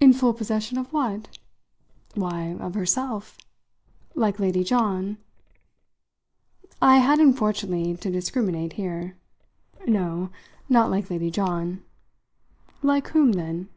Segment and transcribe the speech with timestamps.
[0.00, 1.36] "In full possession of what?"
[2.14, 3.36] "Why, of herself."
[4.14, 5.18] "Like Lady John?"
[6.80, 9.18] I had unfortunately to discriminate here.
[9.86, 10.30] "No,
[10.70, 11.82] not like Lady John."
[12.82, 13.68] "Like whom then?"